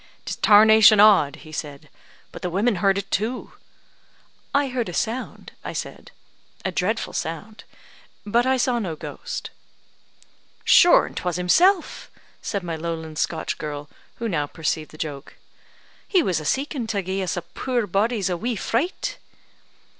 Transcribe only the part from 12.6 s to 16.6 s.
my lowland Scotch girl, who now perceived the joke; "he was a